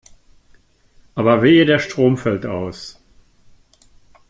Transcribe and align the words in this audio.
Aber 1.13 1.43
wehe, 1.43 1.63
der 1.63 1.77
Strom 1.77 2.17
fällt 2.17 2.47
aus. 2.47 2.99